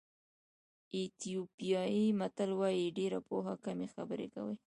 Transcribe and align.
ایتیوپیایي 0.95 2.05
متل 2.19 2.49
وایي 2.59 2.85
ډېره 2.97 3.19
پوهه 3.27 3.55
کمې 3.65 3.87
خبرې 3.95 4.27
کوي. 4.35 4.55